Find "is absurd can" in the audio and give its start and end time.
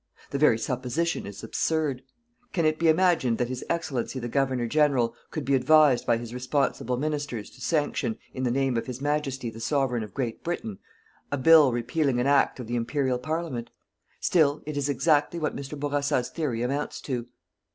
1.27-2.65